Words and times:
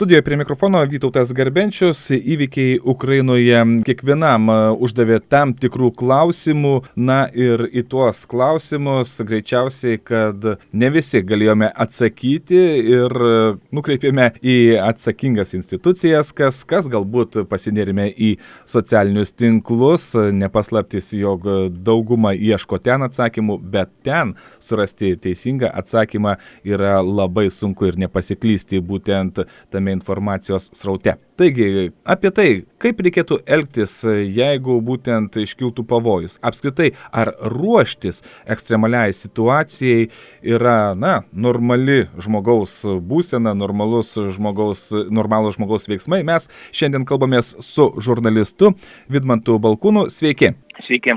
Studijoje 0.00 0.22
prie 0.22 0.36
mikrofono 0.36 0.80
Vytautas 0.88 1.32
Garbenčius. 1.36 1.98
Įvykiai 2.10 2.78
Ukrainoje 2.88 3.58
kiekvienam 3.84 4.46
e, 4.48 4.54
uždavė 4.80 5.18
tam 5.28 5.50
tikrų 5.52 5.90
klausimų. 6.00 6.70
Na 6.96 7.18
ir 7.36 7.66
į 7.68 7.82
tuos 7.92 8.22
klausimus 8.24 9.12
greičiausiai, 9.28 9.98
kad 10.00 10.46
ne 10.72 10.90
visi 10.94 11.20
galėjome 11.20 11.68
atsakyti 11.84 12.62
ir 12.94 13.12
e, 13.12 13.34
nukreipėme 13.76 14.30
į 14.40 14.54
atsakingas 14.86 15.52
institucijas, 15.58 16.32
kas, 16.32 16.62
kas 16.64 16.88
galbūt 16.88 17.42
pasinėrime 17.52 18.08
į 18.08 18.30
socialinius 18.64 19.34
tinklus. 19.36 20.14
Nepaslaptis, 20.16 21.12
jog 21.12 21.44
dauguma 21.84 22.32
ieško 22.32 22.80
ten 22.80 23.04
atsakymų, 23.04 23.58
bet 23.76 23.92
ten 24.08 24.32
surasti 24.56 25.12
teisingą 25.20 25.68
atsakymą 25.84 26.38
yra 26.64 27.02
labai 27.04 27.50
sunku 27.52 27.92
ir 27.92 28.00
nepasiklysti 28.06 28.80
būtent 28.80 29.44
tame 29.68 29.89
tame 29.90 29.92
informacijos 29.92 30.70
sraute. 30.72 31.14
Taigi, 31.36 31.90
apie 32.04 32.30
tai, 32.30 32.48
kaip 32.78 33.00
reikėtų 33.00 33.40
elgtis, 33.46 34.04
jeigu 34.04 34.80
būtent 34.84 35.36
iškiltų 35.40 35.86
pavojus. 35.88 36.38
Apskritai, 36.42 36.92
ar 37.12 37.32
ruoštis 37.40 38.22
ekstremaliai 38.46 39.12
situacijai 39.12 40.10
yra, 40.42 40.94
na, 40.94 41.22
normali 41.32 42.08
žmogaus 42.20 42.84
būsena, 42.84 43.54
normalus 43.54 44.14
žmogaus, 44.36 44.90
normalus 45.10 45.56
žmogaus 45.56 45.88
veiksmai. 45.88 46.22
Mes 46.24 46.50
šiandien 46.72 47.06
kalbamės 47.08 47.56
su 47.60 47.90
žurnalistu 47.98 48.74
Vidmantu 49.08 49.58
Balkūnu. 49.58 50.10
Sveiki. 50.10 50.52
Sveiki. 50.84 51.16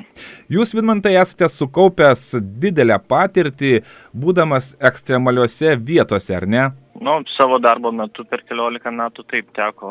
Jūs, 0.52 0.71
Vidmantai, 0.76 1.18
esate 1.20 1.49
sukaupęs 1.52 2.38
didelę 2.63 2.96
patirtį, 3.08 3.82
būdamas 4.15 4.74
ekstremaliuose 4.80 5.76
vietose, 5.84 6.35
ar 6.37 6.48
ne? 6.48 6.71
Nu, 7.04 7.18
savo 7.37 7.57
darbo 7.59 7.91
metu 7.91 8.23
per 8.29 8.46
keliolika 8.48 8.91
metų 8.93 9.26
taip 9.27 9.49
teko 9.57 9.90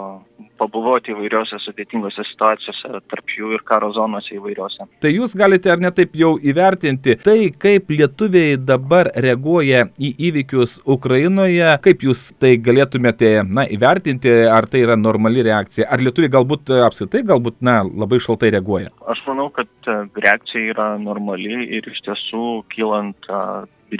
pabuvoti 0.57 1.13
įvairiose 1.13 1.59
sudėtingose 1.61 2.25
situacijose, 2.25 3.01
tarp 3.11 3.35
jų 3.37 3.51
ir 3.57 3.65
karo 3.69 3.91
zonose 3.93 4.39
įvairiose. 4.39 4.87
Tai 5.03 5.13
jūs 5.13 5.35
galite 5.37 5.69
ar 5.73 5.83
ne 5.83 5.91
taip 5.93 6.17
jau 6.17 6.31
įvertinti 6.41 7.19
tai, 7.21 7.51
kaip 7.65 7.93
lietuviai 7.93 8.55
dabar 8.57 9.11
reaguoja 9.27 9.85
į 10.01 10.13
įvykius 10.31 10.79
Ukrainoje, 10.97 11.75
kaip 11.85 12.07
jūs 12.07 12.25
tai 12.41 12.55
galėtumėte, 12.69 13.35
na, 13.45 13.67
įvertinti, 13.77 14.33
ar 14.49 14.71
tai 14.73 14.87
yra 14.87 14.97
normali 14.97 15.45
reakcija, 15.45 15.91
ar 15.93 16.01
lietuviai 16.01 16.33
galbūt 16.39 16.73
apskritai, 16.89 17.27
galbūt, 17.29 17.61
na, 17.61 17.83
labai 17.85 18.23
šaltai 18.25 18.55
reaguoja? 18.57 18.95
Aš 19.13 19.21
manau, 19.29 19.51
kad 19.53 19.93
reakcija 20.17 20.73
yra 20.73 20.89
normali 21.03 21.69
ir 21.77 21.93
iš 21.93 22.01
tiesų 22.09 22.49
kylant 22.73 23.33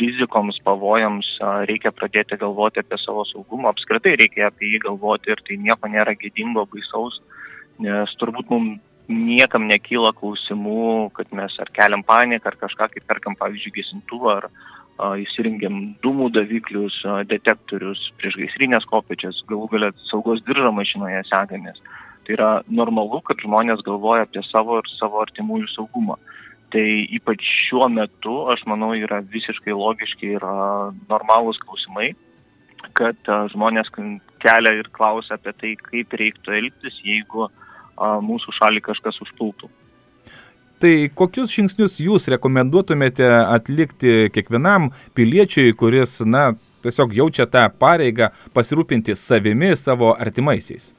rizikoms, 0.01 0.59
pavojams 0.65 1.29
reikia 1.69 1.93
pradėti 1.95 2.39
galvoti 2.41 2.81
apie 2.83 2.99
savo 3.03 3.25
saugumą, 3.29 3.73
apskritai 3.73 4.15
reikia 4.21 4.49
apie 4.49 4.75
jį 4.75 4.85
galvoti 4.87 5.33
ir 5.35 5.43
tai 5.47 5.59
nieko 5.61 5.91
nėra 5.91 6.15
gėdingo, 6.19 6.65
baisaus, 6.73 7.21
nes 7.83 8.17
turbūt 8.21 8.51
mums 8.53 8.81
niekam 9.13 9.67
nekyla 9.69 10.13
klausimų, 10.17 11.11
kad 11.17 11.33
mes 11.35 11.55
ar 11.61 11.71
keliam 11.75 12.05
paniką, 12.07 12.53
ar 12.53 12.59
kažką, 12.61 12.89
kaip 12.93 13.09
perkam, 13.09 13.37
pavyzdžiui, 13.39 13.75
gesintuvą, 13.81 14.37
ar 14.41 14.49
a, 14.49 15.13
įsirengiam 15.21 15.81
dūmų 16.05 16.31
daviklius, 16.37 17.01
a, 17.05 17.23
detektorius, 17.29 18.05
priešgaisrinės 18.21 18.87
kopiečias, 18.91 19.43
galų 19.51 19.69
galę 19.75 19.91
saugos 20.11 20.43
diržą 20.47 20.73
mašinoje 20.77 21.25
segamės. 21.31 21.83
Tai 22.23 22.37
yra 22.37 22.51
normalu, 22.71 23.21
kad 23.27 23.41
žmonės 23.43 23.83
galvoja 23.87 24.29
apie 24.29 24.45
savo 24.47 24.79
ir 24.79 24.91
savo 24.95 25.23
artimųjų 25.25 25.69
saugumą. 25.75 26.19
Tai 26.73 26.85
ypač 27.19 27.45
šiuo 27.67 27.89
metu, 27.93 28.47
aš 28.49 28.63
manau, 28.71 28.95
yra 28.97 29.21
visiškai 29.35 29.75
logiški 29.77 30.31
ir 30.39 30.47
normalūs 31.11 31.61
klausimai, 31.61 32.15
kad 32.97 33.29
žmonės 33.53 33.93
kelia 34.43 34.73
ir 34.79 34.89
klausia 34.97 35.37
apie 35.37 35.53
tai, 35.61 35.75
kaip 35.91 36.17
reiktų 36.17 36.57
elgtis, 36.57 36.97
jeigu 37.05 37.51
mūsų 38.01 38.57
šalį 38.57 38.81
kažkas 38.89 39.21
užpultų. 39.27 39.69
Tai 40.83 40.95
kokius 41.15 41.53
žingsnius 41.55 42.01
jūs 42.03 42.25
rekomenduotumėte 42.33 43.29
atlikti 43.45 44.33
kiekvienam 44.35 44.89
piliečiui, 45.15 45.77
kuris, 45.79 46.17
na, 46.27 46.57
tiesiog 46.83 47.15
jaučia 47.21 47.47
tą 47.47 47.69
pareigą 47.79 48.33
pasirūpinti 48.57 49.15
savimi, 49.15 49.77
savo 49.79 50.17
artimaisiais? 50.17 50.91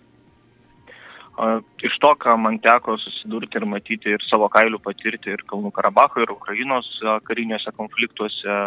Iš 1.84 1.96
to, 2.00 2.12
ką 2.20 2.36
man 2.40 2.60
teko 2.64 2.96
susidurti 3.02 3.58
ir 3.60 3.66
matyti 3.68 4.14
ir 4.14 4.24
savo 4.30 4.48
kailių 4.54 4.80
patirti 4.84 5.34
ir 5.34 5.44
Kalnų 5.50 5.72
Karabacho 5.76 6.22
ir 6.24 6.32
Ukrainos 6.32 6.88
kariniuose 7.28 7.74
konfliktuose 7.76 8.58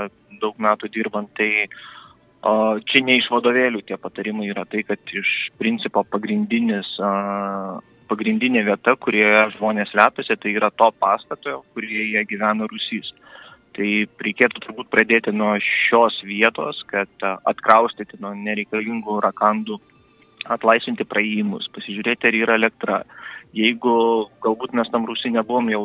daug 0.43 0.59
metų 0.61 0.91
dirbant, 0.93 1.31
tai 1.39 1.69
čia 2.91 3.03
ne 3.07 3.17
iš 3.21 3.31
vadovėlių 3.33 3.83
tie 3.87 3.97
patarimai 4.01 4.51
yra 4.53 4.67
tai, 4.69 4.83
kad 4.87 5.01
iš 5.15 5.31
principo 5.59 6.05
pagrindinis, 6.05 6.91
pagrindinė 8.11 8.67
vieta, 8.69 8.95
kurioje 9.01 9.57
žmonės 9.57 9.95
lepiasi, 9.97 10.37
tai 10.37 10.53
yra 10.59 10.71
to 10.71 10.91
pastato, 11.01 11.63
kurioje 11.75 12.23
gyvena 12.29 12.69
Rusys. 12.71 13.11
Tai 13.77 13.89
reikėtų 14.25 14.63
turbūt 14.65 14.93
pradėti 14.93 15.33
nuo 15.37 15.57
šios 15.61 16.23
vietos, 16.25 16.79
kad 16.89 17.11
atkraustyti 17.45 18.21
nuo 18.21 18.33
nereikalingų 18.37 19.21
rakandų 19.27 19.81
atlaisvinti 20.53 21.07
praėjimus, 21.09 21.69
pasižiūrėti, 21.75 22.29
ar 22.29 22.39
yra 22.39 22.57
elektra. 22.61 23.03
Jeigu 23.57 23.97
galbūt 24.45 24.75
mes 24.77 24.91
tam 24.93 25.07
Rusijai 25.09 25.37
nebuvom 25.37 25.71
jau 25.73 25.83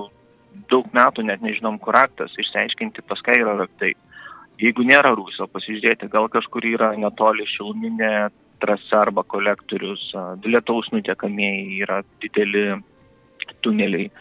daug 0.72 0.88
metų, 0.96 1.26
net 1.28 1.44
nežinom, 1.44 1.80
kur 1.80 1.96
raktas, 1.96 2.34
išsiaiškinti, 2.40 3.06
pas 3.08 3.22
ką 3.24 3.38
yra 3.40 3.56
raktai. 3.60 3.94
Jeigu 4.62 4.86
nėra 4.86 5.14
Rusio, 5.16 5.48
pasižiūrėti, 5.50 6.12
gal 6.12 6.28
kažkur 6.30 6.66
yra 6.68 6.92
netoli 7.00 7.48
šiluminė 7.50 8.30
trasa 8.62 9.02
arba 9.08 9.24
kolektorius, 9.26 10.12
lietaus 10.46 10.92
nutekamieji 10.94 11.80
yra 11.82 12.02
dideli 12.22 12.76
tuneliai, 13.66 14.12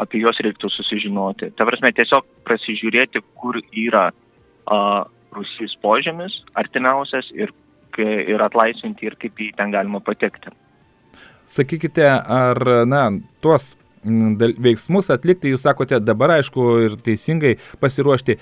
apie 0.00 0.22
juos 0.22 0.40
reiktų 0.40 0.70
susižinoti. 0.72 1.50
Ta 1.58 1.66
prasme, 1.68 1.92
tiesiog 1.92 2.24
prasižiūrėti, 2.48 3.20
kur 3.36 3.60
yra 3.76 4.08
a, 4.08 4.78
Rusijos 5.30 5.76
požemis 5.82 6.40
artimiausias 6.58 7.28
ir 7.36 7.52
ir 7.98 8.42
atlaisvinti 8.44 9.06
ir 9.08 9.16
kaip 9.20 9.40
į 9.40 9.52
ten 9.58 9.72
galima 9.74 10.00
patekti. 10.04 10.52
Sakykite, 11.50 12.06
ar, 12.06 12.60
na, 12.86 13.08
tuos 13.42 13.74
veiksmus 14.04 15.10
atlikti, 15.12 15.50
jūs 15.52 15.66
sakote 15.66 15.98
dabar 16.00 16.36
aišku 16.38 16.66
ir 16.86 16.96
teisingai 17.04 17.56
pasiruošti. 17.80 18.38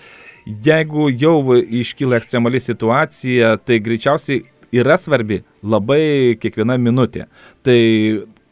Jeigu 0.64 1.08
jau 1.10 1.56
iškyla 1.56 2.20
ekstremali 2.20 2.60
situacija, 2.60 3.56
tai 3.58 3.80
greičiausiai 3.80 4.42
yra 4.72 4.96
svarbi 5.00 5.42
labai 5.62 6.36
kiekviena 6.40 6.78
minutė. 6.78 7.26
Tai 7.66 7.78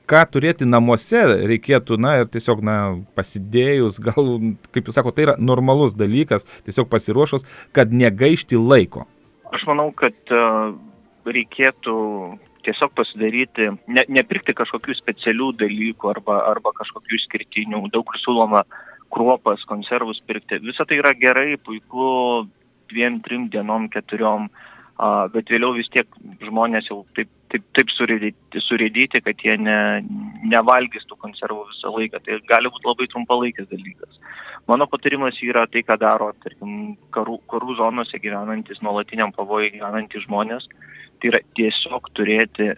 ką 0.06 0.22
turėti 0.30 0.66
namuose 0.68 1.22
reikėtų, 1.50 1.98
na 2.00 2.20
ir 2.22 2.30
tiesiog, 2.30 2.62
na, 2.64 2.76
pasidėjus, 3.18 4.00
gal, 4.02 4.38
kaip 4.74 4.88
jūs 4.88 4.98
sakote, 4.98 5.18
tai 5.18 5.28
yra 5.28 5.36
normalus 5.38 5.96
dalykas, 5.98 6.46
tiesiog 6.66 6.90
pasiruošus, 6.92 7.46
kad 7.76 7.92
negaišti 7.92 8.58
laiko. 8.58 9.06
Aš 9.54 9.66
manau, 9.68 9.90
kad 9.94 10.16
uh, 10.34 10.74
reikėtų 11.34 11.96
tiesiog 12.66 12.92
pasidaryti, 12.98 13.70
ne, 13.86 14.04
nepirkti 14.18 14.54
kažkokių 14.58 14.96
specialių 14.98 15.52
dalykų 15.62 16.10
arba, 16.10 16.40
arba 16.50 16.72
kažkokių 16.80 17.18
išskirtinių, 17.20 17.82
daug 17.94 18.06
kur 18.08 18.18
siūloma 18.22 18.64
kruopas, 19.14 19.62
konservus 19.70 20.20
pirkti. 20.26 20.58
Visą 20.64 20.86
tai 20.88 20.98
yra 21.00 21.14
gerai, 21.16 21.56
puiku, 21.62 22.46
dviem, 22.90 23.20
trim 23.22 23.46
dienom, 23.52 23.86
keturiom, 23.92 24.48
a, 24.98 25.28
bet 25.32 25.52
vėliau 25.52 25.76
vis 25.76 25.90
tiek 25.94 26.10
žmonės 26.42 26.90
jau 26.90 27.04
taip, 27.18 27.30
taip, 27.52 27.64
taip 27.76 27.92
surėdyti, 27.94 28.62
surėdyti, 28.64 29.22
kad 29.22 29.46
jie 29.46 29.56
ne, 29.62 29.78
nevalgys 30.50 31.06
tų 31.06 31.20
konservų 31.22 31.68
visą 31.70 31.94
laiką. 31.94 32.22
Tai 32.26 32.40
gali 32.50 32.72
būti 32.72 32.90
labai 32.90 33.08
trumpalaikis 33.12 33.70
dalykas. 33.70 34.18
Mano 34.66 34.88
patarimas 34.90 35.38
yra 35.46 35.68
tai, 35.70 35.84
ką 35.86 35.94
daro, 36.02 36.32
tarkim, 36.42 36.96
karų, 37.14 37.38
karų 37.52 37.78
zonose 37.78 38.18
gyvenantis, 38.18 38.82
nuolatiniam 38.82 39.30
pavojai 39.36 39.70
gyvenantis 39.76 40.26
žmonės 40.26 40.66
Tai 41.20 41.30
yra 41.32 41.42
tiesiog 41.58 42.10
turėti 42.16 42.72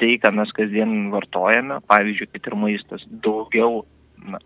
tai, 0.00 0.16
ką 0.20 0.32
mes 0.36 0.50
kasdien 0.56 1.10
vartojame, 1.12 1.80
pavyzdžiui, 1.88 2.30
kad 2.32 2.50
ir 2.50 2.56
maistas, 2.60 3.04
daugiau 3.24 3.84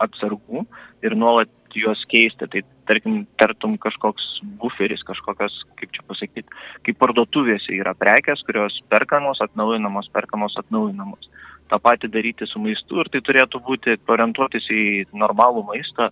atsargų 0.02 0.64
ir 1.06 1.16
nuolat 1.18 1.50
juos 1.74 2.02
keisti. 2.10 2.48
Tai 2.50 2.62
tarkim, 2.90 3.24
tartum 3.40 3.76
kažkoks 3.80 4.26
buferis, 4.60 5.02
kažkokios, 5.06 5.60
kaip 5.80 5.92
čia 5.94 6.04
pasakyti, 6.08 6.60
kaip 6.86 6.98
parduotuvėse 7.00 7.74
yra 7.78 7.94
prekes, 7.98 8.42
kurios 8.46 8.80
perkamos, 8.92 9.42
atnaujinamos, 9.44 10.10
perkamos, 10.14 10.56
atnaujinamos. 10.60 11.30
Ta 11.70 11.78
pati 11.78 12.10
daryti 12.10 12.48
su 12.50 12.58
maistu 12.62 12.98
ir 13.02 13.10
tai 13.12 13.22
turėtų 13.22 13.62
būti 13.66 13.94
orientuotis 14.10 14.66
į 14.74 14.82
normalų 15.14 15.68
maistą, 15.70 16.10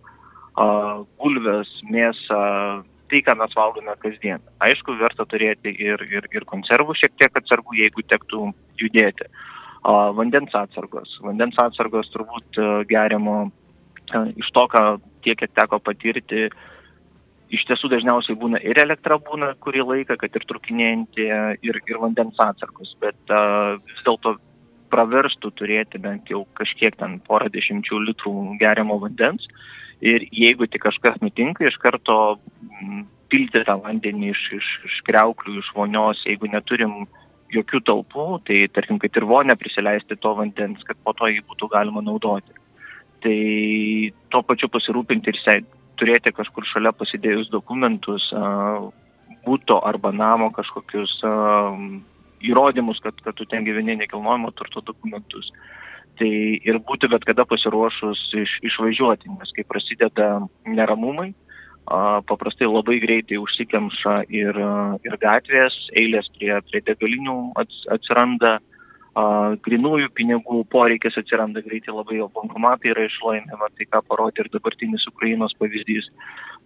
gulves, 1.18 1.70
mėsą, 1.90 2.42
tai, 3.10 3.22
ką 3.26 3.36
mes 3.40 3.54
valgome 3.56 3.94
kasdien. 4.02 4.42
Aišku, 4.64 4.96
verta 5.00 5.26
turėti 5.28 5.74
ir, 5.74 6.02
ir, 6.08 6.28
ir 6.34 6.48
konservų 6.48 6.96
šiek 6.98 7.14
tiek 7.20 7.40
atsargų, 7.40 7.78
jeigu 7.82 8.04
tektų 8.06 8.50
judėti. 8.80 9.28
A, 9.82 10.10
vandens 10.16 10.54
atsargos. 10.58 11.18
Vandens 11.24 11.58
atsargos 11.62 12.10
turbūt 12.14 12.60
geriamo 12.90 13.38
a, 13.46 14.24
iš 14.36 14.50
to, 14.56 14.66
ką 14.72 14.82
tiek, 15.24 15.38
kiek 15.38 15.54
teko 15.56 15.80
patirti, 15.82 16.48
iš 17.54 17.64
tiesų 17.68 17.90
dažniausiai 17.94 18.36
būna 18.38 18.60
ir 18.64 18.80
elektra 18.80 19.16
būna 19.20 19.54
kurį 19.62 19.84
laiką, 19.92 20.18
kad 20.20 20.36
ir 20.36 20.44
trukinėjantį, 20.50 21.28
ir, 21.64 21.80
ir 21.88 22.00
vandens 22.02 22.36
atsargus, 22.42 22.94
bet 23.00 23.18
uh, 23.32 23.78
vis 23.88 24.04
dėlto 24.06 24.36
praverstų 24.92 25.52
turėti 25.56 26.00
bent 26.00 26.30
jau 26.32 26.44
kažkiek 26.58 26.96
ten 26.96 27.18
porą 27.26 27.50
dešimčių 27.52 28.00
litrų 28.08 28.34
geriamo 28.60 28.98
vandens 29.02 29.48
ir 30.00 30.26
jeigu 30.32 30.68
tik 30.70 30.84
kažkas 30.86 31.18
nutinka, 31.22 31.66
iš 31.66 31.78
karto 31.82 32.38
pilti 33.28 33.62
tą 33.66 33.76
vandenį 33.82 34.30
iš, 34.32 34.44
iš, 34.58 34.68
iš 34.88 35.00
kreuklių, 35.08 35.58
iš 35.60 35.72
vonios, 35.76 36.20
jeigu 36.26 36.48
neturim 36.52 37.02
jokių 37.52 37.80
talpų, 37.84 38.28
tai 38.48 38.62
tarkim, 38.72 38.98
kad 39.00 39.16
ir 39.16 39.26
vonę 39.28 39.56
prisileisti 39.56 40.18
to 40.20 40.34
vandens, 40.36 40.84
kad 40.84 40.98
po 41.04 41.14
to 41.16 41.30
jį 41.32 41.42
būtų 41.48 41.70
galima 41.72 42.04
naudoti. 42.04 42.52
Tai 43.24 43.38
tuo 44.30 44.42
pačiu 44.46 44.68
pasirūpinti 44.70 45.32
ir 45.32 45.64
turėti 45.98 46.32
kažkur 46.32 46.66
šalia 46.68 46.92
pasidėjus 46.94 47.50
dokumentus, 47.50 48.28
būto 49.46 49.80
arba 49.84 50.12
namo 50.14 50.52
kažkokius 50.54 51.18
įrodymus, 52.44 53.00
kad, 53.02 53.18
kad 53.24 53.34
tu 53.34 53.48
ten 53.50 53.66
gyveni 53.66 53.96
nekilnojamo 53.98 54.52
turto 54.54 54.84
dokumentus. 54.84 55.50
Tai 56.18 56.30
ir 56.66 56.78
būti 56.82 57.10
bet 57.10 57.22
kada 57.26 57.44
pasiruošus 57.46 58.24
iš, 58.34 58.56
išvažiuoti, 58.66 59.30
nes 59.38 59.52
kai 59.54 59.64
prasideda 59.68 60.30
neramumai, 60.66 61.30
paprastai 62.28 62.66
labai 62.68 62.98
greitai 63.00 63.38
užsikemša 63.38 64.16
ir, 64.34 64.58
ir 65.06 65.14
gatvės, 65.22 65.76
eilės 66.00 66.26
prie, 66.34 66.50
prie 66.68 66.82
degalinių 66.84 67.36
atsiranda, 67.94 68.58
grinųjų 69.64 70.10
pinigų 70.14 70.64
poreikis 70.70 71.16
atsiranda 71.18 71.62
greitai 71.64 71.94
labai, 71.94 72.20
o 72.22 72.28
bankomatai 72.34 72.92
yra 72.92 73.06
išloimi, 73.08 73.70
tai 73.78 73.88
ką 73.88 74.02
parodė 74.10 74.44
ir 74.44 74.52
dabartinis 74.52 75.06
Ukrainos 75.10 75.56
pavyzdys. 75.58 76.10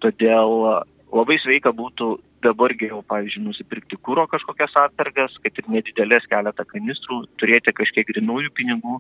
Todėl 0.03 0.83
labai 1.13 1.39
sveika 1.45 1.73
būtų 1.77 2.17
dabar 2.45 2.75
geriau, 2.79 3.03
pavyzdžiui, 3.09 3.45
nusipirkti 3.47 3.99
kūro 4.07 4.27
kažkokias 4.31 4.75
atsargas, 4.85 5.35
kad 5.45 5.61
ir 5.61 5.71
nedidelės 5.77 6.27
keletą 6.31 6.67
kanistrų, 6.69 7.23
turėti 7.41 7.75
kažkiek 7.79 8.09
grinųjų 8.11 8.53
pinigų, 8.59 8.99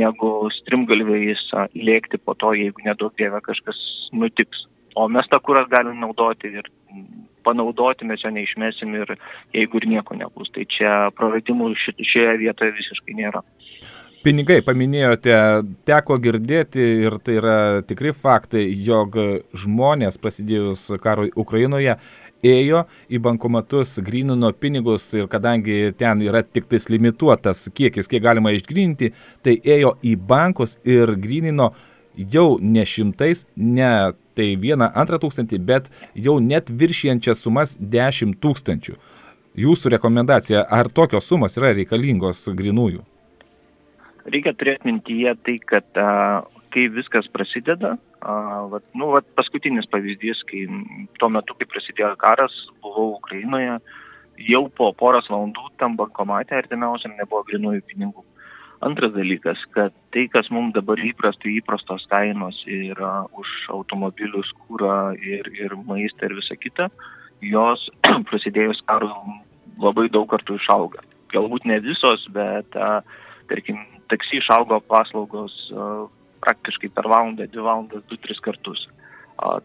negu 0.00 0.32
strimgalviais 0.60 1.44
lėkti 1.74 2.20
po 2.22 2.36
to, 2.38 2.54
jeigu 2.58 2.84
nedaug 2.86 3.14
dievė 3.20 3.42
kažkas 3.44 3.78
nutiks. 4.12 4.66
O 4.98 5.06
mes 5.12 5.28
tą 5.30 5.38
kūrą 5.44 5.66
galim 5.70 6.00
naudoti 6.02 6.50
ir 6.58 6.70
panaudoti 7.46 8.06
mes 8.08 8.22
jo 8.24 8.30
neišmesim 8.34 8.94
ir 8.98 9.14
jeigu 9.54 9.80
ir 9.80 9.88
nieko 9.92 10.16
nebus. 10.18 10.50
Tai 10.54 10.64
čia 10.74 10.94
praradimų 11.18 11.70
šioje 11.78 12.34
vietoje 12.42 12.74
visiškai 12.80 13.16
nėra. 13.20 13.44
Pinigai, 14.18 14.58
paminėjote, 14.66 15.34
teko 15.86 16.16
girdėti 16.18 16.82
ir 17.04 17.14
tai 17.22 17.36
yra 17.38 17.58
tikri 17.86 18.10
faktai, 18.10 18.64
jog 18.82 19.14
žmonės 19.54 20.16
prasidėjus 20.18 20.88
karui 20.98 21.28
Ukrainoje 21.38 21.94
ėjo 22.42 22.80
į 23.14 23.20
bankomatus, 23.22 23.92
grinino 24.02 24.50
pinigus 24.50 25.04
ir 25.14 25.28
kadangi 25.30 25.92
ten 25.94 26.24
yra 26.26 26.42
tik 26.42 26.66
tais 26.66 26.88
limituotas 26.90 27.68
kiekis, 27.70 28.10
kiek 28.10 28.24
galima 28.24 28.50
išgrininti, 28.56 29.12
tai 29.46 29.54
ėjo 29.62 29.92
į 30.02 30.16
bankus 30.18 30.74
ir 30.82 31.14
grinino 31.14 31.68
jau 32.18 32.56
ne 32.58 32.82
šimtais, 32.82 33.44
ne 33.54 33.92
tai 34.34 34.48
vieną, 34.58 34.88
antrą 34.98 35.20
tūkstantį, 35.22 35.60
bet 35.62 35.92
jau 36.18 36.40
net 36.42 36.74
viršijančias 36.74 37.44
sumas 37.46 37.76
10 37.78 38.34
tūkstančių. 38.42 38.98
Jūsų 39.58 39.94
rekomendacija, 39.94 40.64
ar 40.66 40.90
tokios 40.90 41.30
sumos 41.30 41.54
yra 41.58 41.70
reikalingos 41.78 42.48
grinųjų? 42.58 43.04
Reikia 44.26 44.54
turėti 44.56 44.88
mintyje 44.88 45.34
tai, 45.46 45.56
kad 45.70 46.00
a, 46.00 46.08
kai 46.74 46.88
viskas 46.92 47.28
prasideda, 47.32 47.96
a, 48.20 48.34
vat, 48.72 48.84
nu, 48.98 49.12
vat, 49.14 49.28
paskutinis 49.38 49.88
pavyzdys, 49.92 50.42
kai 50.48 50.66
tuo 51.20 51.30
metu, 51.32 51.56
kai 51.58 51.68
prasidėjo 51.70 52.14
karas, 52.20 52.54
buvau 52.82 53.14
Ukrainoje, 53.18 53.78
jau 54.48 54.64
po 54.74 54.90
poros 54.96 55.28
valandų 55.30 55.70
tam 55.80 55.96
bankomate 55.98 56.56
artimiausiam 56.58 57.16
nebuvo 57.18 57.44
grinųjų 57.48 57.84
pinigų. 57.90 58.24
Antras 58.86 59.10
dalykas, 59.10 59.58
kad 59.74 59.94
tai, 60.14 60.28
kas 60.30 60.46
mums 60.54 60.70
dabar 60.76 61.00
įprasta, 61.02 61.50
įprastos 61.50 62.04
kainos 62.12 62.60
ir 62.70 62.94
uh, 63.02 63.26
už 63.34 63.50
automobilius, 63.74 64.52
kūrą 64.62 65.16
ir, 65.18 65.50
ir 65.58 65.74
maistą 65.88 66.28
ir 66.28 66.36
visą 66.38 66.54
kitą, 66.62 66.86
jos 67.42 67.88
prasidėjus 68.30 68.84
karui 68.86 69.10
labai 69.82 70.06
daug 70.14 70.28
kartų 70.30 70.60
išauga. 70.60 71.02
Galbūt 71.34 71.66
ne 71.66 71.80
visos, 71.82 72.22
bet, 72.30 72.78
uh, 72.78 73.02
tarkim, 73.50 73.82
taksi 74.12 74.40
išaugo 74.40 74.80
paslaugos 74.90 75.54
praktiškai 76.44 76.90
per 76.94 77.08
valandą, 77.10 77.48
dvi 77.50 77.64
valandas, 77.64 78.04
du, 78.10 78.18
tris 78.22 78.40
kartus. 78.44 78.86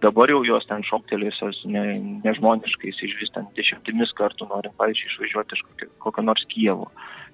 Dabar 0.01 0.29
jau 0.29 0.43
jos 0.45 0.65
ten 0.69 0.83
šoktelėjusios 0.85 1.63
ne, 1.73 1.83
nežmoniškais, 2.21 2.99
iš 3.01 3.15
vis 3.17 3.31
ten 3.33 3.47
dešimtimis 3.57 4.13
kartų 4.17 4.45
norim, 4.51 4.73
pavyzdžiui, 4.77 5.09
išvažiuoti 5.09 5.57
iš 5.57 5.63
kokio, 5.65 5.87
kokio 6.05 6.25
nors 6.25 6.45
Kievo, 6.51 6.91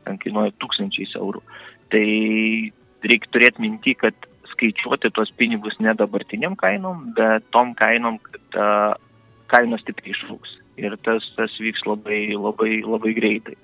ten 0.07 0.19
kainuoja 0.23 0.55
tūkstančiais 0.63 1.17
eurų. 1.19 1.43
Tai 1.91 2.05
reikia 3.11 3.33
turėti 3.35 3.65
minti, 3.65 3.95
kad 3.99 4.15
skaičiuoti 4.53 5.11
tuos 5.15 5.33
pinigus 5.35 5.75
ne 5.83 5.91
dabartiniam 5.99 6.55
kainom, 6.59 7.09
bet 7.17 7.43
tom 7.55 7.75
kainom, 7.79 8.21
kad 8.23 8.59
uh, 8.59 8.95
kainos 9.51 9.83
stipriai 9.83 10.15
išauks. 10.15 10.55
Ir 10.79 10.95
tas, 11.03 11.25
tas 11.35 11.55
vyks 11.59 11.83
labai, 11.83 12.21
labai, 12.39 12.79
labai 12.87 13.11
greitai. 13.17 13.57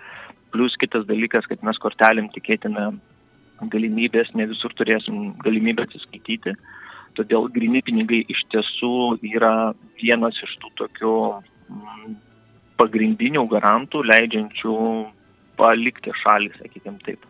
Plus 0.52 0.76
kitas 0.82 1.08
dalykas, 1.08 1.48
kad 1.48 1.64
mes 1.64 1.80
kortelėm 1.80 2.28
tikėtina 2.36 2.90
galimybės, 3.62 4.31
ne 4.36 4.48
visur 4.52 4.74
turėsim 4.78 5.34
galimybę 5.44 5.86
atsiskaityti. 5.88 6.56
Todėl 7.16 7.48
grini 7.56 7.81
pinigai 7.86 8.24
iš 8.28 8.42
tiesų 8.52 9.19
yra 9.24 9.74
vienas 10.02 10.40
iš 10.44 10.57
tų 10.63 10.72
tokių 10.81 11.13
mm, 11.72 12.18
pagrindinių 12.81 13.46
garantų, 13.54 14.04
leidžiančių 14.12 14.75
palikti 15.60 16.12
šalį, 16.24 16.52
sakykime 16.60 17.00
taip. 17.07 17.24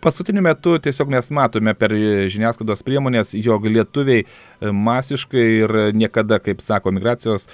Paskutiniu 0.00 0.40
metu 0.42 0.78
tiesiog 0.80 1.10
mes 1.12 1.26
matome 1.36 1.74
per 1.76 1.92
žiniasklaidos 2.32 2.80
priemonės, 2.86 3.34
jog 3.36 3.66
lietuviai 3.68 4.22
e, 4.24 4.70
masiškai 4.72 5.44
ir 5.58 5.74
niekada, 5.92 6.38
kaip 6.40 6.62
sako 6.64 6.94
migracijos 6.96 7.44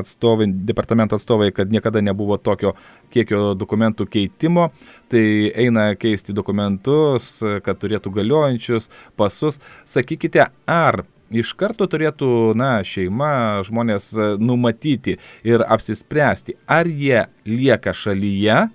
atstovai, 0.00 0.48
departamento 0.70 1.18
atstovai, 1.20 1.50
kad 1.52 1.72
niekada 1.72 2.00
nebuvo 2.04 2.38
tokio 2.40 2.72
kiekio 3.12 3.52
dokumentų 3.60 4.08
keitimo, 4.08 4.70
tai 5.12 5.24
eina 5.52 5.90
keisti 6.00 6.32
dokumentus, 6.36 7.34
kad 7.66 7.82
turėtų 7.82 8.14
galiojančius 8.16 8.88
pasus. 9.20 9.60
Sakykite, 9.84 10.48
ar 10.64 11.02
iš 11.30 11.52
karto 11.60 11.84
turėtų, 11.90 12.56
na, 12.56 12.78
šeima, 12.86 13.60
žmonės 13.68 14.14
numatyti 14.40 15.18
ir 15.44 15.68
apsispręsti, 15.68 16.56
ar 16.64 16.88
jie 16.88 17.26
lieka 17.44 17.92
šalyje, 17.92 18.70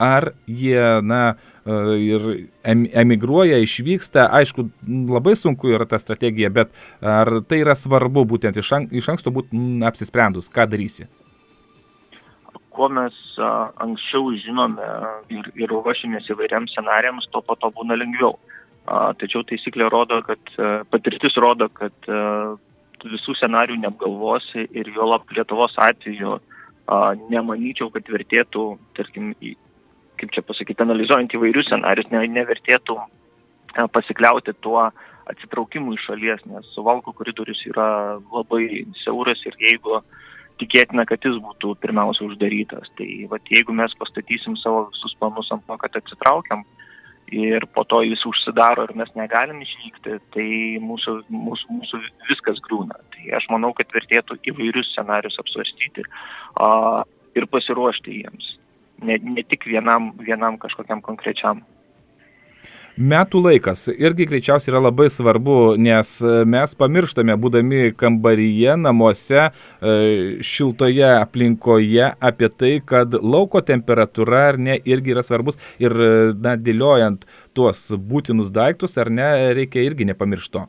ar 0.00 0.30
jie, 0.48 0.80
na, 1.04 1.36
e, 1.64 1.78
ir 2.00 2.28
emigruoja, 2.64 3.60
išvyksta, 3.60 4.30
aišku, 4.40 4.66
labai 5.12 5.36
sunku 5.36 5.72
yra 5.74 5.86
ta 5.88 6.00
strategija, 6.00 6.50
bet 6.50 6.72
ar 7.04 7.42
tai 7.48 7.60
yra 7.64 7.76
svarbu 7.76 8.24
būtent 8.32 8.56
iš, 8.60 8.72
an, 8.76 8.88
iš 8.90 9.10
anksto 9.12 9.32
būti 9.34 9.60
apsisprendus, 9.86 10.48
ką 10.52 10.66
darysi? 10.72 11.08
Kuo 12.70 12.88
mes 12.88 13.16
anksčiau 13.40 14.30
žinome 14.40 14.86
ir, 15.32 15.50
ir 15.58 15.68
ruošimės 15.68 16.30
įvairiams 16.32 16.72
scenariams, 16.72 17.28
to 17.34 17.42
po 17.44 17.56
to 17.60 17.68
būna 17.76 17.98
lengviau. 17.98 18.38
Tačiau 19.20 19.44
taisyklė 19.46 19.90
rodo, 19.92 20.22
kad 20.24 20.52
patirtis 20.90 21.36
rodo, 21.38 21.68
kad 21.76 22.08
visų 23.04 23.34
scenarių 23.38 23.76
neapgalvosi 23.82 24.66
ir 24.76 24.88
jo 24.94 25.08
lab 25.12 25.28
Lietuvos 25.36 25.76
atveju 25.80 26.38
nemanyčiau, 27.30 27.90
kad 27.94 28.08
vertėtų, 28.10 28.64
tarkim, 28.98 29.32
kaip 30.20 30.34
čia 30.34 30.44
pasakyti, 30.46 30.84
analizuojant 30.84 31.34
įvairius 31.36 31.70
scenarius, 31.70 32.10
ne, 32.12 32.22
nevertėtų 32.36 32.96
e, 33.00 33.86
pasikliauti 33.94 34.54
tuo 34.64 34.90
atsitraukimu 35.30 35.94
iš 35.94 36.08
šalies, 36.08 36.42
nes 36.50 36.72
suvalkų 36.74 37.14
koridorius 37.18 37.60
yra 37.70 38.18
labai 38.32 38.84
siauras 39.04 39.42
ir 39.46 39.56
jeigu 39.62 40.00
tikėtina, 40.60 41.06
kad 41.08 41.24
jis 41.24 41.38
būtų 41.40 41.76
pirmiausia 41.80 42.26
uždarytas, 42.26 42.90
tai 42.98 43.08
vat, 43.30 43.46
jeigu 43.48 43.72
mes 43.76 43.94
pastatysim 44.00 44.58
savo 44.60 44.88
visus 44.90 45.16
planus 45.20 45.48
ant 45.54 45.64
to, 45.68 45.78
kad 45.80 45.96
atsitraukiam 46.02 46.66
ir 47.30 47.64
po 47.74 47.84
to 47.86 48.02
jis 48.02 48.22
užsidaro 48.26 48.84
ir 48.88 48.96
mes 48.98 49.12
negalim 49.14 49.62
išvykti, 49.62 50.18
tai 50.34 50.48
mūsų, 50.82 51.20
mūsų, 51.30 51.76
mūsų 51.78 52.00
viskas 52.28 52.58
grūna. 52.66 52.98
Tai 53.14 53.28
aš 53.38 53.46
manau, 53.54 53.70
kad 53.78 53.92
vertėtų 53.94 54.40
įvairius 54.50 54.90
scenarius 54.92 55.38
apsvarstyti 55.40 56.04
a, 56.58 57.04
ir 57.38 57.46
pasiruošti 57.54 58.18
jiems 58.24 58.56
ne, 59.02 59.18
ne 59.22 59.44
tik 59.48 59.66
vienam, 59.68 60.12
vienam 60.24 60.58
kažkokiam 60.60 61.02
konkrečiam. 61.04 61.62
Metų 63.00 63.40
laikas 63.40 63.86
irgi 63.94 64.26
greičiausiai 64.28 64.74
yra 64.74 64.82
labai 64.82 65.06
svarbu, 65.08 65.76
nes 65.80 66.10
mes 66.52 66.74
pamirštame, 66.76 67.36
būdami 67.40 67.94
kambaryje, 67.96 68.74
namuose, 68.76 69.46
e, 69.46 69.94
šiltoje 70.44 71.06
aplinkoje, 71.14 72.10
apie 72.30 72.50
tai, 72.52 72.72
kad 72.84 73.14
lauko 73.14 73.62
temperatūra 73.64 74.42
ar 74.50 74.60
ne 74.60 74.76
irgi 74.84 75.14
yra 75.14 75.24
svarbus 75.24 75.56
ir, 75.80 75.96
na, 76.36 76.58
dėliojant 76.60 77.24
tuos 77.56 77.86
būtinus 77.96 78.52
daiktus 78.52 78.98
ar 79.00 79.08
ne, 79.08 79.30
reikia 79.56 79.86
irgi 79.86 80.10
nepamiršto. 80.10 80.66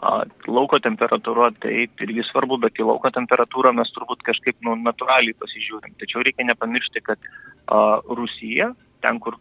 Lauko 0.00 0.78
temperatūra 0.80 1.50
taip 1.60 2.00
irgi 2.00 2.22
svarbu, 2.30 2.56
bet 2.62 2.78
į 2.80 2.86
lauko 2.88 3.10
temperatūrą 3.12 3.74
mes 3.76 3.90
turbūt 3.92 4.22
kažkaip 4.24 4.56
nu, 4.64 4.72
natūraliai 4.80 5.36
pasižiūrim. 5.36 5.92
Tačiau 6.00 6.24
reikia 6.24 6.46
nepamiršti, 6.48 7.02
kad 7.04 7.20
a, 7.20 8.00
Rusija, 8.08 8.70
ten 9.04 9.20
kur 9.20 9.36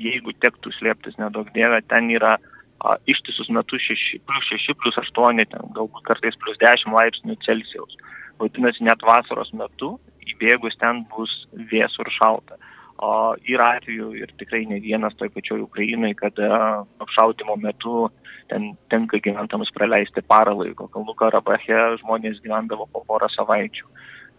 jeigu 0.00 0.32
tektų 0.40 0.72
slėptis 0.78 1.18
nedaug 1.20 1.50
dievę, 1.52 1.82
ten 1.92 2.08
yra 2.14 2.38
a, 2.38 2.96
ištisus 3.04 3.52
metus 3.52 3.84
6, 3.84 4.22
plus 4.24 4.48
6, 4.54 4.78
plus 4.80 4.96
8, 5.04 5.44
ten 5.52 5.72
galbūt 5.76 6.08
kartais 6.08 6.40
plus 6.40 6.56
10 6.64 6.96
laipsnių 6.96 7.36
Celsijaus. 7.44 8.00
Vadinasi, 8.40 8.84
net 8.88 9.04
vasaros 9.04 9.52
metu 9.56 9.98
įbėgus 10.24 10.80
ten 10.80 11.04
bus 11.12 11.32
vėsų 11.52 12.06
ir 12.06 12.12
šalta. 12.16 12.56
O 12.98 13.36
yra 13.44 13.74
atveju 13.76 14.14
ir 14.16 14.30
tikrai 14.40 14.62
ne 14.64 14.78
vienas 14.80 15.16
toj 15.20 15.28
pačioj 15.34 15.60
Ukrainai, 15.66 16.14
kad 16.16 16.38
apšaudimo 16.40 17.56
metu 17.60 18.06
ten 18.48 18.70
tenka 18.88 19.20
gyventams 19.20 19.72
praleisti 19.76 20.24
parą 20.24 20.54
laiko. 20.56 20.88
Kalnų 20.88 21.14
Karabache 21.18 21.80
žmonės 22.00 22.40
gyvendavo 22.44 22.88
po 22.92 23.02
porą 23.04 23.28
savaičių. 23.34 23.84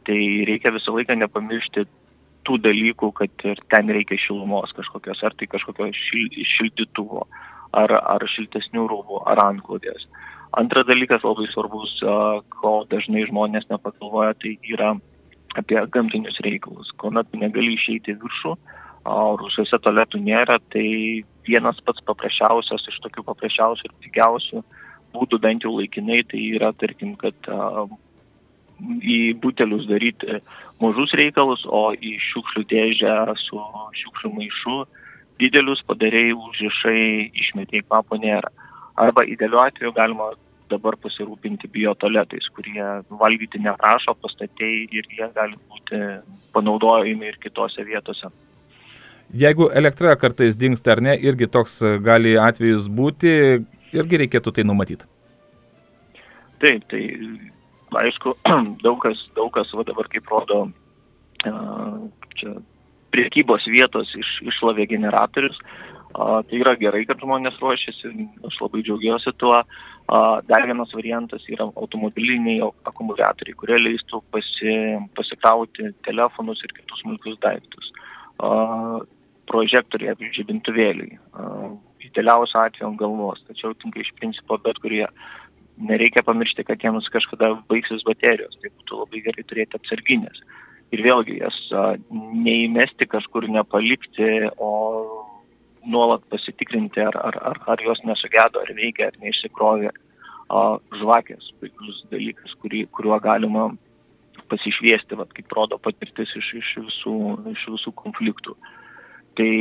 Tai 0.10 0.20
reikia 0.50 0.72
visą 0.74 0.96
laiką 0.96 1.18
nepamiršti 1.20 1.86
tų 2.48 2.58
dalykų, 2.64 3.12
kad 3.20 3.46
ir 3.46 3.60
ten 3.74 3.92
reikia 3.94 4.18
šilumos 4.24 4.72
kažkokios, 4.78 5.22
ar 5.28 5.36
tai 5.38 5.50
kažkokio 5.52 5.92
šil, 5.94 6.30
šildytuvo, 6.56 7.28
ar, 7.76 7.94
ar 8.00 8.26
šiltesnių 8.34 8.88
rūbų, 8.90 9.22
ar 9.28 9.44
antklodės. 9.44 10.08
Antras 10.58 10.88
dalykas 10.88 11.26
labai 11.28 11.46
svarbus, 11.52 11.98
ko 12.56 12.74
dažnai 12.90 13.28
žmonės 13.28 13.68
nepagalvoja, 13.70 14.34
tai 14.40 14.56
yra 14.72 14.96
apie 15.60 15.80
gamtinius 15.94 16.40
reikalus. 16.46 16.92
Kuomet 17.02 17.32
negali 17.38 17.76
išeiti 17.76 18.18
viršų, 18.22 18.56
o 19.08 19.22
rusiuose 19.40 19.80
toletų 19.84 20.20
nėra, 20.24 20.58
tai 20.74 20.88
vienas 21.48 21.80
pats 21.86 22.04
paprasčiausias 22.08 22.90
iš 22.92 23.00
tokių 23.06 23.24
paprasčiausių 23.30 23.88
ir 23.88 23.96
pigiausių 24.04 24.64
būdų 25.16 25.40
bent 25.42 25.64
jau 25.66 25.74
laikinai, 25.78 26.22
tai 26.28 26.42
yra, 26.58 26.74
tarkim, 26.76 27.16
kad 27.20 27.50
a, 27.50 27.86
į 29.02 29.34
butelius 29.42 29.88
daryti 29.90 30.40
mažus 30.84 31.16
reikalus, 31.18 31.64
o 31.66 31.90
į 31.96 32.18
šiukšlių 32.30 32.66
dėžę 32.74 33.16
su 33.48 33.62
šiukšlių 34.02 34.34
maišu 34.36 34.78
didelius 35.42 35.84
padarėjai 35.88 36.36
užrišai 36.36 37.06
išmetiai 37.44 37.86
kvapo 37.86 38.20
nėra. 38.22 38.52
Arba 38.98 39.26
idealiu 39.30 39.62
atveju 39.62 39.94
galima 39.94 40.32
dabar 40.72 40.98
pasirūpinti 41.02 41.70
biotoletais, 41.74 42.48
kurie 42.56 42.84
valgyti 43.22 43.62
neprašo, 43.64 44.16
pastatėjai 44.24 44.88
ir 45.00 45.10
jie 45.18 45.30
gali 45.36 45.58
būti 45.70 46.02
panaudojami 46.56 47.32
ir 47.32 47.40
kitose 47.44 47.86
vietose. 47.88 48.32
Jeigu 49.36 49.68
elektra 49.76 50.16
kartais 50.16 50.56
dinksta 50.56 50.96
ar 50.96 51.04
ne, 51.04 51.18
irgi 51.20 51.50
toks 51.52 51.82
gali 52.04 52.38
atvejus 52.40 52.88
būti, 52.88 53.32
irgi 53.96 54.22
reikėtų 54.24 54.56
tai 54.56 54.68
numatyti. 54.68 55.10
Taip, 56.64 56.88
tai 56.90 57.04
aišku, 58.04 58.38
daug 58.86 59.02
kas, 59.04 59.20
daug 59.36 59.52
kas 59.56 59.72
va 59.76 59.86
dabar 59.88 60.08
kaip 60.12 60.32
rodo 60.32 60.68
čia 62.38 62.56
priekybos 63.14 63.66
vietos 63.72 64.10
iš, 64.18 64.32
išlavė 64.52 64.88
generatorius, 64.90 65.58
tai 66.18 66.60
yra 66.60 66.74
gerai, 66.80 67.04
kad 67.06 67.22
žmonės 67.22 67.60
ruošiasi, 67.62 68.10
aš 68.50 68.58
labai 68.64 68.82
džiaugiuosi 68.86 69.34
tuo. 69.38 69.60
Dar 70.48 70.66
vienas 70.66 70.94
variantas 70.96 71.46
yra 71.52 71.68
automobiliniai 71.70 72.64
akumuliatoriai, 72.90 73.58
kurie 73.60 73.78
leistų 73.82 74.24
pasi, 74.34 74.74
pasikrauti 75.18 75.92
telefonus 76.08 76.64
ir 76.66 76.74
kitus 76.80 77.04
smulkius 77.04 77.38
daiktus. 77.44 77.92
A, 78.42 78.50
prožektoriai, 79.48 80.16
žibintuvėliai. 80.36 81.18
Idealiausiu 82.08 82.62
atveju 82.62 82.88
ant 82.90 83.00
galvos, 83.00 83.44
tačiau 83.50 83.76
tinka 83.78 84.02
iš 84.02 84.14
principo 84.20 84.58
bet 84.64 84.80
kurie. 84.84 85.06
Nereikia 85.78 86.24
pamiršti, 86.26 86.64
kad 86.66 86.82
jiems 86.82 87.06
kažkada 87.14 87.52
baigsis 87.70 88.02
baterijos, 88.08 88.56
tai 88.64 88.72
būtų 88.74 89.04
labai 89.04 89.20
gerai 89.28 89.44
turėti 89.46 89.78
atsarginės. 89.78 90.40
Ir 90.96 91.04
vėlgi 91.06 91.36
jas 91.42 91.58
neįmesti 92.10 93.06
kažkur, 93.12 93.46
nepalikti, 93.52 94.48
o 94.58 94.72
nuolat 95.88 96.24
pasitikrinti, 96.32 97.02
ar, 97.02 97.18
ar, 97.30 97.40
ar, 97.52 97.62
ar 97.74 97.84
jos 97.84 98.02
nesugedo, 98.08 98.62
ar 98.64 98.74
veikia, 98.78 99.12
ar 99.12 99.20
neišsikrovė. 99.24 99.94
Žvakės, 100.96 101.50
puikus 101.60 102.04
dalykas, 102.12 102.54
kurį, 102.62 102.86
kuriuo 102.96 103.18
galima 103.24 103.66
pasišviesti, 104.48 105.18
vat, 105.20 105.34
kaip 105.36 105.52
rodo 105.56 105.80
patirtis 105.84 106.32
iš, 106.40 106.54
iš, 106.62 106.70
visų, 106.86 107.16
iš 107.52 107.66
visų 107.74 107.92
konfliktų. 108.00 108.56
Tai 109.38 109.52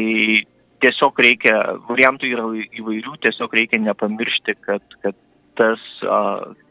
tiesiog 0.84 1.22
reikia, 1.26 1.56
variantų 1.88 2.30
yra 2.30 2.46
įvairių, 2.80 3.16
tiesiog 3.24 3.56
reikia 3.58 3.80
nepamiršti, 3.82 4.56
kad, 4.66 4.84
kad, 5.02 5.18
tas, 5.58 5.82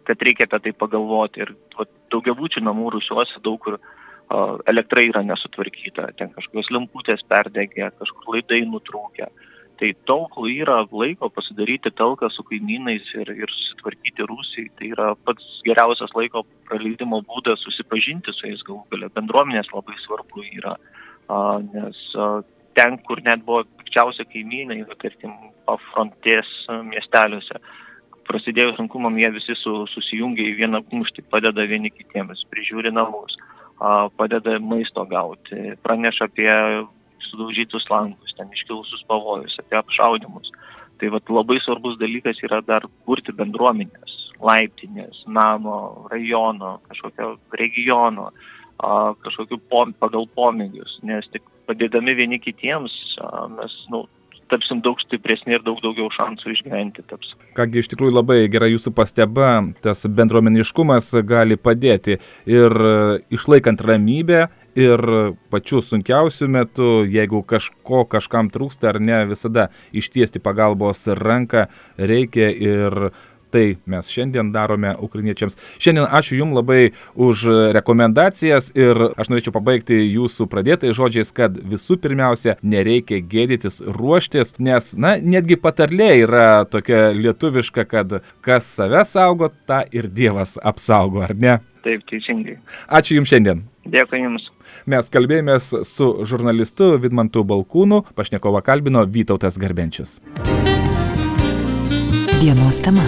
kad 0.07 0.25
reikia 0.27 0.47
apie 0.47 0.62
tai 0.67 0.75
pagalvoti. 0.79 1.43
Ir 1.43 1.53
daugiabučių 2.13 2.63
namų 2.63 2.95
rusiuose 2.95 3.41
daug 3.43 3.59
kur 3.65 3.79
elektra 4.67 5.03
yra 5.05 5.22
nesutvarkyta, 5.25 6.10
ten 6.17 6.32
kažkokios 6.34 6.72
lemputės 6.74 7.22
perdegė, 7.29 7.91
kažkur 8.00 8.36
laidai 8.36 8.63
nutrūkė. 8.70 9.29
Tai 9.75 9.89
kol 10.32 10.48
yra 10.48 10.86
laiko 10.88 11.29
pasidaryti 11.29 11.91
talką 11.91 12.29
su 12.32 12.44
kaimynais 12.48 13.10
ir, 13.20 13.32
ir 13.36 13.51
susitvarkyti 13.51 14.24
Rusijai, 14.24 14.70
tai 14.79 14.91
yra 14.94 15.10
pats 15.27 15.44
geriausias 15.67 16.13
laiko 16.15 16.46
praleidimo 16.70 17.20
būdas 17.27 17.60
susipažinti 17.67 18.32
su 18.34 18.48
jais 18.48 18.63
galų 18.63 18.86
galia. 18.91 19.12
Bendruomenės 19.17 19.74
labai 19.74 19.98
svarbu 20.05 20.46
yra, 20.62 20.77
a, 21.27 21.39
nes 21.60 22.00
a, 22.15 22.29
ten, 22.79 22.98
kur 23.03 23.20
net 23.25 23.44
buvo 23.44 23.65
pikčiausia 23.82 24.24
kaimynai, 24.32 24.79
tarkim, 25.03 25.36
pafrontės 25.67 26.48
miesteliuose, 26.88 27.60
prasidėjus 28.25 28.79
sunkumam 28.79 29.20
jie 29.20 29.27
visi 29.36 29.58
su, 29.60 29.84
susijungia 29.91 30.48
į 30.53 30.55
vieną 30.62 30.86
kumštį, 30.88 31.27
padeda 31.29 31.67
vieni 31.67 31.91
kitiems, 31.91 32.48
prižiūri 32.50 32.96
namus 32.96 33.36
padeda 34.17 34.60
maisto 34.60 35.05
gauti, 35.05 35.75
praneša 35.84 36.29
apie 36.29 36.51
sudaužytus 37.29 37.89
langus, 37.89 38.36
ten 38.38 38.51
iškilusius 38.53 39.03
pavojus, 39.08 39.58
apie 39.60 39.77
apšaudimus. 39.79 40.51
Tai 41.00 41.10
vat, 41.12 41.29
labai 41.29 41.58
svarbus 41.60 41.98
dalykas 42.00 42.39
yra 42.48 42.62
dar 42.63 42.86
kurti 43.03 43.34
bendruomenės, 43.36 44.13
laiptinės, 44.39 45.25
namo, 45.27 46.08
rajono, 46.12 46.77
kažkokio 46.88 47.34
regiono, 47.60 48.29
kažkokiu 49.25 49.60
pom, 49.72 49.91
pagal 50.00 50.27
pomėgius, 50.36 51.00
nes 51.03 51.27
tik 51.34 51.44
padėdami 51.67 52.15
vieni 52.15 52.39
kitiems 52.39 52.94
mes 53.58 53.75
nu, 53.91 54.05
tapsim 54.51 54.81
daug 54.85 54.99
stipresni 55.03 55.55
ir 55.57 55.63
daug 55.65 55.79
daugiau 55.83 56.09
šansų 56.15 56.53
išgyventi 56.55 57.05
taps. 57.09 57.33
Kągi 57.57 57.81
iš 57.81 57.89
tikrųjų 57.93 58.15
labai 58.17 58.39
gera 58.51 58.69
jūsų 58.71 58.93
pasteba, 58.97 59.49
tas 59.83 60.05
bendruomeniškumas 60.07 61.11
gali 61.27 61.57
padėti 61.57 62.19
ir 62.49 62.77
e, 62.91 62.95
išlaikant 63.35 63.83
ramybę, 63.85 64.45
ir 64.75 65.01
pačiu 65.49 65.79
sunkiausiu 65.81 66.49
metu, 66.51 66.89
jeigu 67.07 67.41
kažko 67.47 68.03
kažkam 68.11 68.51
trūksta 68.51 68.91
ar 68.91 68.99
ne, 68.99 69.21
visada 69.29 69.69
ištiesti 69.95 70.41
pagalbos 70.43 71.05
ranką 71.07 71.65
reikia 71.97 72.51
ir 72.51 73.09
tai 73.55 73.77
mes 73.88 74.09
šiandien 74.12 74.51
darome 74.51 74.91
ukrainiečiams. 75.00 75.55
Šiandien 75.79 76.07
ačiū 76.12 76.41
Jums 76.41 76.57
labai 76.57 76.81
už 77.15 77.45
rekomendacijas 77.75 78.71
ir 78.75 79.00
aš 79.15 79.31
norėčiau 79.31 79.55
pabaigti 79.55 80.01
Jūsų 80.03 80.50
pradėtais 80.51 80.95
žodžiais, 80.97 81.31
kad 81.35 81.55
visų 81.55 81.97
pirmiausia 82.03 82.57
nereikia 82.63 83.21
gėdytis 83.24 83.79
ruoštis, 83.85 84.57
nes, 84.59 84.91
na, 85.00 85.15
netgi 85.21 85.57
patarlė 85.62 86.12
yra 86.25 86.50
tokia 86.67 87.13
lietuviška, 87.15 87.88
kad 87.88 88.19
kas 88.45 88.67
save 88.75 89.05
saugo, 89.07 89.51
tą 89.69 89.85
ir 89.95 90.09
Dievas 90.12 90.57
apsaugo, 90.59 91.24
ar 91.24 91.35
ne? 91.39 91.59
Taip, 91.85 92.03
teisingai. 92.09 92.57
Ačiū 92.89 93.19
Jums 93.19 93.31
šiandien. 93.31 93.63
Dėkui 93.85 94.19
Jums. 94.24 94.50
Mes 94.89 95.12
kalbėjomės 95.13 95.69
su 95.88 96.09
žurnalistu 96.27 96.95
Vidmantu 97.00 97.45
Balkūnu, 97.47 98.01
pašnekovą 98.17 98.63
kalbino 98.65 99.05
Vytautas 99.05 99.59
Garbenčius. 99.62 100.17
Dienos 102.41 102.81
tema. 102.85 103.05